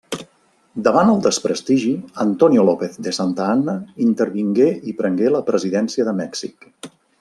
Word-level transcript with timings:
Davant 0.87 1.11
el 1.11 1.19
desprestigi, 1.25 1.91
Antonio 2.25 2.65
López 2.71 2.97
de 3.09 3.15
Santa 3.19 3.47
Anna 3.59 3.79
intervingué 4.09 4.73
i 4.95 4.99
prengué 5.03 5.35
la 5.39 5.47
presidència 5.55 6.11
de 6.13 6.21
Mèxic. 6.25 6.73